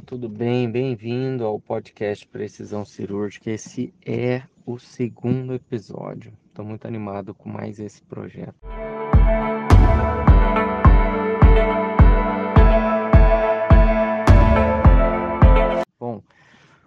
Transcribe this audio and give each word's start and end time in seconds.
Olá, 0.00 0.06
tudo 0.06 0.30
bem? 0.30 0.70
Bem-vindo 0.70 1.44
ao 1.44 1.60
podcast 1.60 2.26
Precisão 2.26 2.86
Cirúrgica. 2.86 3.50
Esse 3.50 3.92
é 4.04 4.42
o 4.64 4.78
segundo 4.78 5.52
episódio. 5.52 6.32
Estou 6.48 6.64
muito 6.64 6.86
animado 6.86 7.34
com 7.34 7.50
mais 7.50 7.78
esse 7.78 8.02
projeto. 8.02 8.54
Bom, 15.98 16.22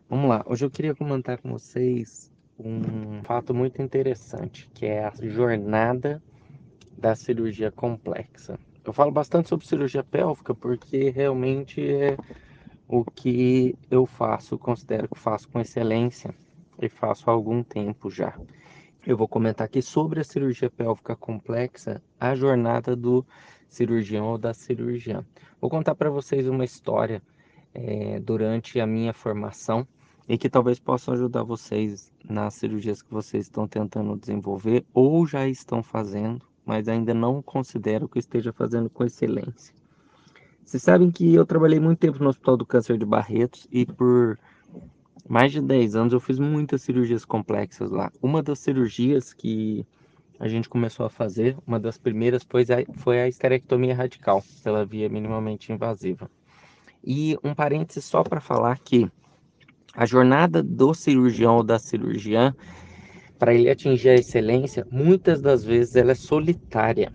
vamos 0.10 0.30
lá. 0.30 0.44
Hoje 0.48 0.66
eu 0.66 0.72
queria 0.72 0.96
comentar 0.96 1.38
com 1.38 1.52
vocês 1.52 2.32
um 2.58 3.22
fato 3.24 3.54
muito 3.54 3.80
interessante, 3.80 4.68
que 4.74 4.88
é 4.88 5.06
a 5.06 5.14
jornada 5.22 6.20
da 6.98 7.16
cirurgia 7.16 7.70
complexa. 7.70 8.58
Eu 8.84 8.92
falo 8.92 9.12
bastante 9.12 9.50
sobre 9.50 9.68
cirurgia 9.68 10.04
pélvica 10.04 10.56
porque 10.56 11.12
realmente 11.12 11.80
é 11.80 12.18
o 12.88 13.04
que 13.04 13.76
eu 13.90 14.06
faço, 14.06 14.58
considero 14.58 15.08
que 15.08 15.20
faço 15.20 15.48
com 15.50 15.60
excelência 15.60 16.34
e 16.82 16.90
faço 16.90 17.30
há 17.30 17.34
algum 17.34 17.64
tempo 17.64 18.10
já. 18.10 18.38
Eu 19.06 19.18
vou 19.18 19.28
comentar 19.28 19.66
aqui 19.66 19.82
sobre 19.82 20.22
a 20.22 20.24
cirurgia 20.24 20.70
pélvica 20.70 21.16
complexa, 21.16 22.02
a 22.20 22.36
jornada 22.36 22.96
do 22.96 23.26
cirurgião 23.68 24.28
ou 24.28 24.38
da 24.38 24.54
cirurgiã. 24.54 25.26
Vou 25.60 25.70
contar 25.70 25.96
para 25.96 26.10
vocês 26.10 26.48
uma 26.48 26.64
história 26.64 27.22
é, 27.74 28.20
durante 28.20 28.80
a 28.80 28.88
minha 28.88 29.14
formação 29.14 29.88
e 30.28 30.38
que 30.38 30.50
talvez 30.50 30.80
possa 30.80 31.12
ajudar 31.14 31.44
vocês 31.44 32.12
nas 32.24 32.54
cirurgias 32.54 33.02
que 33.02 33.12
vocês 33.12 33.46
estão 33.46 33.68
tentando 33.68 34.16
desenvolver 34.16 34.86
ou 34.94 35.26
já 35.28 35.48
estão 35.48 35.84
fazendo 35.84 36.46
mas 36.66 36.88
ainda 36.88 37.14
não 37.14 37.42
considero 37.42 38.08
que 38.08 38.20
esteja 38.20 38.54
fazendo 38.54 38.90
com 38.90 39.04
excelência. 39.04 39.74
Vocês 40.66 40.82
sabem 40.82 41.12
que 41.12 41.34
eu 41.34 41.46
trabalhei 41.46 41.80
muito 41.80 42.00
tempo 42.00 42.24
no 42.24 42.30
Hospital 42.30 42.58
do 42.58 42.66
Câncer 42.66 42.98
de 42.98 43.06
Barretos 43.06 43.68
e 43.72 43.86
por 43.86 44.40
mais 45.28 45.52
de 45.52 45.62
10 45.62 45.96
anos 45.96 46.14
eu 46.14 46.20
fiz 46.20 46.40
muitas 46.40 46.82
cirurgias 46.82 47.26
complexas 47.26 47.92
lá. 47.92 48.12
Uma 48.22 48.42
das 48.42 48.60
cirurgias 48.60 49.34
que 49.34 49.86
a 50.40 50.48
gente 50.48 50.68
começou 50.68 51.06
a 51.06 51.10
fazer, 51.10 51.56
uma 51.66 51.80
das 51.80 51.98
primeiras 51.98 52.44
foi 52.44 52.64
a, 52.64 53.00
foi 53.00 53.22
a 53.22 53.28
esterectomia 53.28 53.96
radical, 53.96 54.44
pela 54.64 54.86
via 54.86 55.08
minimamente 55.10 55.72
invasiva. 55.72 56.30
E 57.04 57.38
um 57.44 57.54
parênteses 57.54 58.06
só 58.06 58.24
para 58.24 58.40
falar 58.40 58.80
que 58.80 59.10
a 59.94 60.06
jornada 60.06 60.64
do 60.64 60.94
cirurgião 60.94 61.58
ou 61.58 61.64
da 61.64 61.78
cirurgiã 61.78 62.56
para 63.38 63.54
ele 63.54 63.70
atingir 63.70 64.10
a 64.10 64.16
excelência, 64.16 64.88
muitas 64.90 65.42
das 65.42 65.64
vezes 65.64 65.96
ela 65.96 66.14
é 66.14 66.16
solitária. 66.16 67.12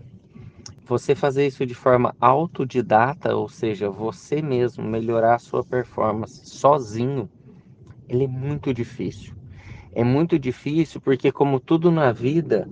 Você 0.89 1.13
fazer 1.13 1.45
isso 1.45 1.67
de 1.67 1.75
forma 1.75 2.15
autodidata, 2.19 3.35
ou 3.35 3.47
seja, 3.47 3.91
você 3.91 4.41
mesmo 4.41 4.83
melhorar 4.83 5.35
a 5.35 5.39
sua 5.39 5.63
performance 5.63 6.41
sozinho, 6.47 7.29
ele 8.09 8.23
é 8.23 8.27
muito 8.27 8.73
difícil. 8.73 9.33
É 9.93 10.03
muito 10.03 10.39
difícil 10.39 10.99
porque, 10.99 11.31
como 11.31 11.59
tudo 11.59 11.91
na 11.91 12.11
vida, 12.11 12.67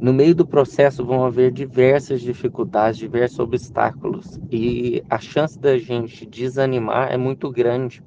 no 0.00 0.12
meio 0.12 0.34
do 0.34 0.46
processo 0.46 1.06
vão 1.06 1.24
haver 1.24 1.52
diversas 1.52 2.20
dificuldades, 2.20 2.98
diversos 2.98 3.38
obstáculos, 3.40 4.38
e 4.52 5.02
a 5.08 5.18
chance 5.18 5.58
da 5.58 5.78
gente 5.78 6.26
desanimar 6.26 7.12
é 7.12 7.16
muito 7.16 7.50
grande 7.50 8.02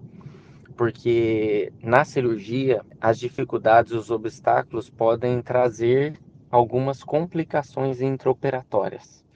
porque 0.77 1.73
na 1.81 2.05
cirurgia 2.05 2.83
as 3.01 3.17
dificuldades, 3.19 3.91
os 3.93 4.11
obstáculos 4.11 4.89
podem 4.89 5.41
trazer 5.41 6.13
algumas 6.51 7.03
complicações 7.03 8.01
intraoperatórias. 8.01 9.26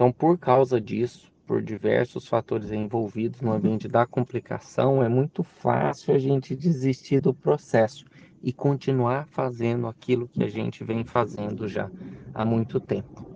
Então, 0.00 0.10
por 0.10 0.38
causa 0.38 0.80
disso, 0.80 1.30
por 1.46 1.60
diversos 1.60 2.26
fatores 2.26 2.72
envolvidos 2.72 3.42
no 3.42 3.52
ambiente 3.52 3.86
da 3.86 4.06
complicação, 4.06 5.02
é 5.02 5.10
muito 5.10 5.42
fácil 5.42 6.14
a 6.14 6.18
gente 6.18 6.56
desistir 6.56 7.20
do 7.20 7.34
processo 7.34 8.06
e 8.42 8.50
continuar 8.50 9.26
fazendo 9.26 9.86
aquilo 9.86 10.26
que 10.26 10.42
a 10.42 10.48
gente 10.48 10.82
vem 10.82 11.04
fazendo 11.04 11.68
já 11.68 11.90
há 12.32 12.46
muito 12.46 12.80
tempo. 12.80 13.26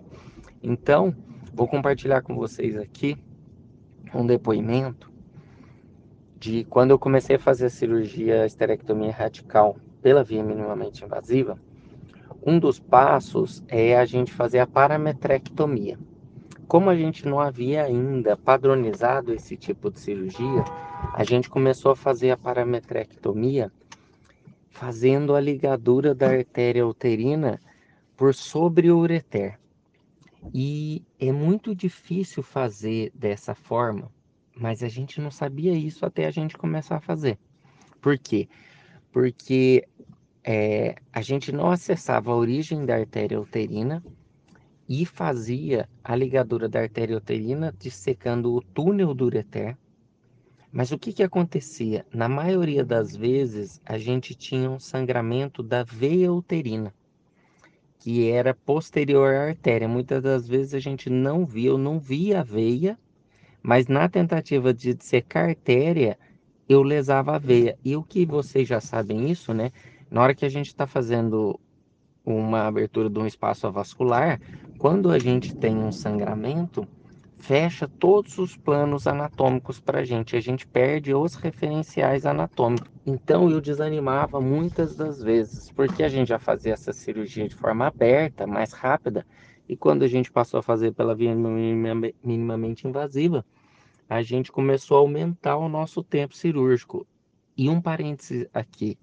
Então, 0.63 1.15
vou 1.53 1.67
compartilhar 1.67 2.23
com 2.23 2.33
vocês 2.33 2.75
aqui 2.75 3.15
um 4.11 4.25
depoimento 4.25 5.13
de 6.39 6.63
quando 6.63 6.89
eu 6.89 6.97
comecei 6.97 7.35
a 7.35 7.39
fazer 7.39 7.67
a 7.67 7.69
cirurgia 7.69 8.43
esterectomia 8.43 9.11
radical 9.11 9.77
pela 10.01 10.23
via 10.23 10.43
minimamente 10.43 11.05
invasiva, 11.05 11.59
um 12.43 12.57
dos 12.57 12.79
passos 12.79 13.63
é 13.67 13.95
a 13.95 14.03
gente 14.03 14.33
fazer 14.33 14.57
a 14.57 14.65
parametrectomia. 14.65 15.99
Como 16.67 16.89
a 16.89 16.95
gente 16.95 17.27
não 17.27 17.39
havia 17.39 17.83
ainda 17.83 18.35
padronizado 18.35 19.33
esse 19.33 19.55
tipo 19.55 19.91
de 19.91 19.99
cirurgia, 19.99 20.63
a 21.13 21.23
gente 21.23 21.49
começou 21.49 21.91
a 21.91 21.95
fazer 21.95 22.31
a 22.31 22.37
parametrectomia 22.37 23.71
fazendo 24.69 25.35
a 25.35 25.39
ligadura 25.39 26.13
da 26.13 26.29
artéria 26.29 26.85
uterina 26.85 27.59
por 28.17 28.33
sobre 28.33 28.91
o 28.91 28.97
ureter. 28.97 29.57
E 30.53 31.01
é 31.19 31.31
muito 31.31 31.73
difícil 31.73 32.43
fazer 32.43 33.11
dessa 33.15 33.55
forma, 33.55 34.11
mas 34.55 34.83
a 34.83 34.89
gente 34.89 35.21
não 35.21 35.31
sabia 35.31 35.73
isso 35.73 36.05
até 36.05 36.25
a 36.25 36.31
gente 36.31 36.57
começar 36.57 36.97
a 36.97 37.01
fazer. 37.01 37.39
Por 38.01 38.17
quê? 38.19 38.49
Porque 39.11 39.87
é, 40.43 40.95
a 41.11 41.21
gente 41.21 41.51
não 41.51 41.71
acessava 41.71 42.31
a 42.31 42.35
origem 42.35 42.85
da 42.85 42.95
artéria 42.95 43.39
uterina 43.39 44.03
e 44.87 45.05
fazia 45.05 45.89
a 46.03 46.15
ligadura 46.15 46.69
da 46.69 46.79
artéria 46.79 47.17
uterina 47.17 47.73
dissecando 47.77 48.53
o 48.53 48.61
túnel 48.61 49.13
do 49.13 49.25
ureter. 49.25 49.77
Mas 50.71 50.91
o 50.91 50.99
que, 50.99 51.13
que 51.13 51.23
acontecia? 51.23 52.05
Na 52.13 52.27
maioria 52.27 52.83
das 52.83 53.15
vezes, 53.15 53.81
a 53.85 53.97
gente 53.97 54.35
tinha 54.35 54.69
um 54.69 54.79
sangramento 54.79 55.63
da 55.63 55.83
veia 55.83 56.31
uterina, 56.31 56.93
que 57.97 58.29
era 58.29 58.53
posterior 58.53 59.33
à 59.33 59.47
artéria. 59.47 59.87
Muitas 59.87 60.21
das 60.21 60.47
vezes 60.47 60.73
a 60.73 60.79
gente 60.79 61.09
não 61.09 61.45
via, 61.45 61.69
eu 61.69 61.77
não 61.77 61.97
via 61.97 62.41
a 62.41 62.43
veia, 62.43 62.99
mas 63.63 63.87
na 63.87 64.07
tentativa 64.09 64.73
de 64.73 64.95
secar 64.99 65.49
artéria, 65.49 66.19
eu 66.67 66.83
lesava 66.83 67.35
a 67.35 67.39
veia. 67.39 67.77
E 67.83 67.95
o 67.95 68.03
que 68.03 68.25
vocês 68.25 68.67
já 68.67 68.81
sabem 68.81 69.31
isso, 69.31 69.53
né? 69.53 69.71
Na 70.11 70.21
hora 70.21 70.35
que 70.35 70.45
a 70.45 70.49
gente 70.49 70.67
está 70.67 70.85
fazendo 70.85 71.59
uma 72.25 72.67
abertura 72.67 73.09
de 73.09 73.19
um 73.19 73.27
espaço 73.27 73.67
avascular, 73.67 74.39
quando 74.77 75.11
a 75.11 75.19
gente 75.19 75.55
tem 75.55 75.77
um 75.77 75.91
sangramento, 75.91 76.87
fecha 77.37 77.87
todos 77.87 78.37
os 78.37 78.57
planos 78.57 79.05
anatômicos 79.05 79.79
para 79.79 79.99
a 79.99 80.03
gente, 80.03 80.35
a 80.35 80.39
gente 80.39 80.65
perde 80.65 81.13
os 81.13 81.35
referenciais 81.35 82.25
anatômicos. 82.25 82.89
Então 83.05 83.49
eu 83.51 83.61
desanimava 83.61 84.41
muitas 84.41 84.95
das 84.95 85.21
vezes, 85.21 85.71
porque 85.71 86.01
a 86.01 86.09
gente 86.09 86.29
já 86.29 86.39
fazia 86.39 86.73
essa 86.73 86.91
cirurgia 86.91 87.47
de 87.47 87.55
forma 87.55 87.85
aberta, 87.85 88.47
mais 88.47 88.73
rápida, 88.73 89.25
e 89.69 89.75
quando 89.75 90.03
a 90.03 90.07
gente 90.07 90.31
passou 90.31 90.59
a 90.59 90.63
fazer 90.63 90.93
pela 90.93 91.15
via 91.15 91.35
minimamente 92.23 92.87
invasiva, 92.87 93.45
a 94.07 94.21
gente 94.21 94.51
começou 94.51 94.97
a 94.97 94.99
aumentar 95.01 95.57
o 95.57 95.69
nosso 95.69 96.03
tempo 96.03 96.35
cirúrgico. 96.35 97.05
E 97.57 97.69
um 97.69 97.81
parêntese 97.81 98.49
aqui: 98.53 98.97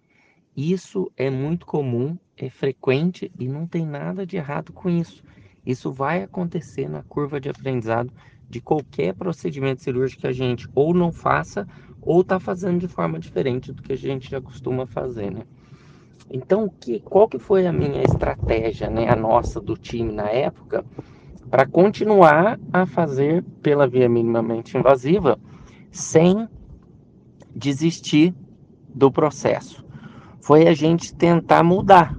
isso 0.56 1.10
é 1.16 1.30
muito 1.30 1.66
comum, 1.66 2.16
é 2.36 2.50
frequente 2.50 3.30
e 3.38 3.48
não 3.48 3.66
tem 3.66 3.86
nada 3.86 4.26
de 4.26 4.36
errado 4.36 4.72
com 4.72 4.88
isso. 4.88 5.22
Isso 5.64 5.92
vai 5.92 6.22
acontecer 6.22 6.88
na 6.88 7.02
curva 7.02 7.40
de 7.40 7.48
aprendizado 7.48 8.12
de 8.50 8.60
qualquer 8.60 9.14
procedimento 9.14 9.82
cirúrgico 9.82 10.22
que 10.22 10.26
a 10.26 10.32
gente 10.32 10.68
ou 10.74 10.92
não 10.92 11.12
faça 11.12 11.66
ou 12.00 12.20
está 12.20 12.38
fazendo 12.38 12.80
de 12.80 12.88
forma 12.88 13.18
diferente 13.18 13.72
do 13.72 13.82
que 13.82 13.92
a 13.92 13.96
gente 13.96 14.30
já 14.30 14.40
costuma 14.40 14.86
fazer, 14.86 15.30
né? 15.30 15.42
Então, 16.30 16.68
que, 16.68 17.00
qual 17.00 17.28
que 17.28 17.38
foi 17.38 17.66
a 17.66 17.72
minha 17.72 18.02
estratégia, 18.02 18.88
né, 18.88 19.08
a 19.08 19.16
nossa 19.16 19.60
do 19.60 19.76
time 19.76 20.12
na 20.12 20.28
época? 20.28 20.84
para 21.52 21.66
continuar 21.66 22.58
a 22.72 22.86
fazer 22.86 23.44
pela 23.62 23.86
via 23.86 24.08
minimamente 24.08 24.78
invasiva 24.78 25.38
sem 25.90 26.48
desistir 27.54 28.34
do 28.94 29.12
processo. 29.12 29.81
Foi 30.42 30.66
a 30.66 30.74
gente 30.74 31.14
tentar 31.14 31.62
mudar. 31.62 32.18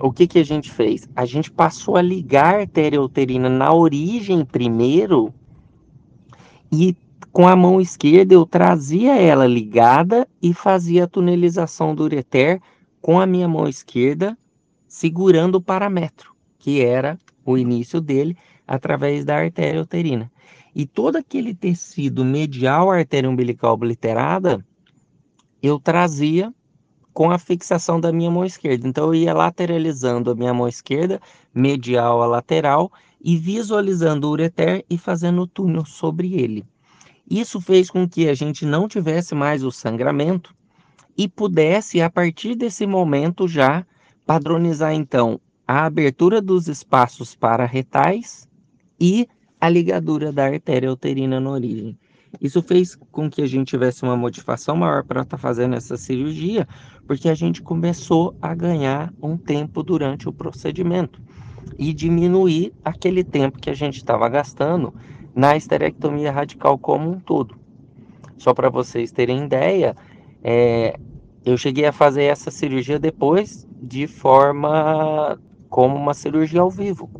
O 0.00 0.10
que, 0.10 0.26
que 0.26 0.38
a 0.38 0.44
gente 0.44 0.70
fez? 0.70 1.06
A 1.14 1.26
gente 1.26 1.50
passou 1.50 1.96
a 1.96 2.02
ligar 2.02 2.54
a 2.54 2.58
artéria 2.60 3.00
uterina 3.00 3.50
na 3.50 3.72
origem 3.72 4.44
primeiro 4.46 5.32
e 6.72 6.96
com 7.30 7.46
a 7.46 7.54
mão 7.54 7.82
esquerda 7.82 8.32
eu 8.32 8.46
trazia 8.46 9.14
ela 9.14 9.46
ligada 9.46 10.26
e 10.40 10.54
fazia 10.54 11.04
a 11.04 11.06
tunelização 11.06 11.94
do 11.94 12.02
ureter 12.02 12.60
com 13.00 13.20
a 13.20 13.26
minha 13.26 13.46
mão 13.46 13.68
esquerda 13.68 14.36
segurando 14.88 15.56
o 15.56 15.62
paramento, 15.62 16.34
que 16.58 16.80
era 16.82 17.18
o 17.44 17.58
início 17.58 18.00
dele 18.00 18.38
através 18.66 19.22
da 19.22 19.36
artéria 19.36 19.82
uterina. 19.82 20.32
E 20.74 20.86
todo 20.86 21.16
aquele 21.16 21.54
tecido 21.54 22.24
medial 22.24 22.90
artéria 22.90 23.28
umbilical 23.28 23.74
obliterada, 23.74 24.64
eu 25.62 25.78
trazia 25.78 26.52
com 27.12 27.30
a 27.30 27.38
fixação 27.38 28.00
da 28.00 28.12
minha 28.12 28.30
mão 28.30 28.44
esquerda. 28.44 28.86
Então 28.88 29.06
eu 29.06 29.14
ia 29.14 29.34
lateralizando 29.34 30.30
a 30.30 30.34
minha 30.34 30.54
mão 30.54 30.68
esquerda, 30.68 31.20
medial 31.54 32.22
a 32.22 32.26
lateral, 32.26 32.90
e 33.20 33.36
visualizando 33.36 34.26
o 34.26 34.30
ureter 34.30 34.84
e 34.90 34.98
fazendo 34.98 35.42
o 35.42 35.46
túnel 35.46 35.84
sobre 35.84 36.34
ele. 36.34 36.64
Isso 37.30 37.60
fez 37.60 37.88
com 37.88 38.08
que 38.08 38.28
a 38.28 38.34
gente 38.34 38.66
não 38.66 38.88
tivesse 38.88 39.34
mais 39.34 39.62
o 39.62 39.70
sangramento 39.70 40.54
e 41.16 41.28
pudesse, 41.28 42.00
a 42.00 42.10
partir 42.10 42.54
desse 42.54 42.86
momento, 42.86 43.46
já 43.46 43.86
padronizar 44.26 44.92
então 44.92 45.40
a 45.66 45.84
abertura 45.84 46.40
dos 46.40 46.68
espaços 46.68 47.34
pararetais 47.34 48.48
e 48.98 49.28
a 49.60 49.68
ligadura 49.68 50.32
da 50.32 50.46
artéria 50.46 50.90
uterina 50.90 51.38
na 51.38 51.50
origem. 51.50 51.96
Isso 52.40 52.62
fez 52.62 52.96
com 53.10 53.30
que 53.30 53.42
a 53.42 53.46
gente 53.46 53.68
tivesse 53.68 54.02
uma 54.02 54.16
motivação 54.16 54.76
maior 54.76 55.04
para 55.04 55.22
estar 55.22 55.36
tá 55.36 55.40
fazendo 55.40 55.74
essa 55.76 55.96
cirurgia, 55.96 56.66
porque 57.06 57.28
a 57.28 57.34
gente 57.34 57.62
começou 57.62 58.34
a 58.40 58.54
ganhar 58.54 59.12
um 59.22 59.36
tempo 59.36 59.82
durante 59.82 60.28
o 60.28 60.32
procedimento 60.32 61.20
e 61.78 61.92
diminuir 61.92 62.72
aquele 62.84 63.22
tempo 63.22 63.58
que 63.58 63.70
a 63.70 63.74
gente 63.74 63.96
estava 63.96 64.28
gastando 64.28 64.94
na 65.34 65.56
esterectomia 65.56 66.32
radical 66.32 66.78
como 66.78 67.10
um 67.10 67.20
todo. 67.20 67.56
Só 68.38 68.52
para 68.52 68.68
vocês 68.68 69.12
terem 69.12 69.44
ideia, 69.44 69.96
é, 70.42 70.98
eu 71.44 71.56
cheguei 71.56 71.84
a 71.84 71.92
fazer 71.92 72.24
essa 72.24 72.50
cirurgia 72.50 72.98
depois 72.98 73.66
de 73.80 74.06
forma 74.06 75.38
como 75.68 75.96
uma 75.96 76.14
cirurgia 76.14 76.60
ao 76.60 76.70
vivo. 76.70 77.10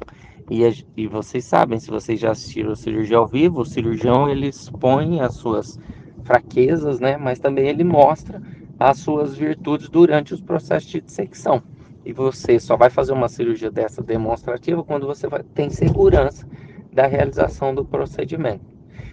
E, 0.51 0.63
e 0.97 1.07
vocês 1.07 1.45
sabem, 1.45 1.79
se 1.79 1.91
vocês 1.91 2.19
já 2.21 2.33
assistiram 2.33 2.73
a 2.73 2.77
cirurgia 2.77 3.17
ao 3.17 3.27
vivo, 3.27 3.61
o 3.61 3.67
cirurgião 3.67 4.29
ele 4.29 4.49
expõe 4.49 5.21
as 5.21 5.35
suas 5.35 5.79
fraquezas, 6.25 7.01
né? 7.01 7.17
Mas 7.17 7.39
também 7.39 7.69
ele 7.69 7.85
mostra 7.85 8.43
as 8.79 8.99
suas 8.99 9.35
virtudes 9.37 9.89
durante 9.89 10.35
os 10.35 10.41
processos 10.41 10.91
de 10.91 11.01
dissecção. 11.01 11.63
E 12.05 12.13
você 12.13 12.59
só 12.59 12.77
vai 12.77 12.91
fazer 12.91 13.13
uma 13.13 13.29
cirurgia 13.29 13.71
dessa 13.71 14.03
demonstrativa 14.03 14.83
quando 14.83 15.07
você 15.07 15.29
vai, 15.29 15.43
tem 15.43 15.71
segurança 15.71 16.47
da 16.93 17.07
realização 17.07 17.75
do 17.75 17.85
procedimento. 17.85 18.65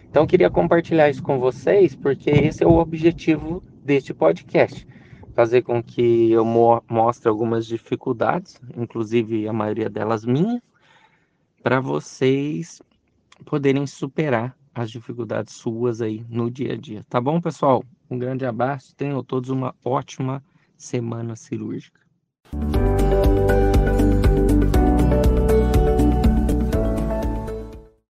Então, 0.10 0.24
eu 0.24 0.28
queria 0.28 0.50
compartilhar 0.50 1.10
isso 1.10 1.22
com 1.22 1.40
vocês, 1.40 1.96
porque 1.96 2.32
esse 2.32 2.64
é 2.64 2.68
o 2.68 2.78
objetivo 2.78 3.64
deste 3.84 4.12
podcast. 4.12 4.88
Fazer 5.36 5.62
com 5.62 5.82
que 5.82 6.32
eu 6.32 6.44
mo 6.44 6.82
mostre 6.90 7.30
algumas 7.30 7.68
dificuldades, 7.68 8.60
inclusive 8.76 9.48
a 9.48 9.54
maioria 9.54 9.88
delas 9.88 10.26
minhas, 10.26 10.60
para 11.62 11.80
vocês 11.80 12.82
poderem 13.46 13.86
superar 13.86 14.56
as 14.74 14.92
dificuldades 14.92 15.54
suas 15.54 16.02
aí 16.02 16.26
no 16.30 16.50
dia 16.50 16.74
a 16.74 16.78
dia. 16.78 17.06
Tá 17.10 17.20
bom, 17.20 17.42
pessoal? 17.42 17.84
Um 18.10 18.18
grande 18.18 18.46
abraço. 18.46 18.96
Tenham 18.96 19.24
todos 19.24 19.50
uma 19.50 19.76
ótima 19.84 20.44
semana 20.78 21.36
cirúrgica. 21.36 22.00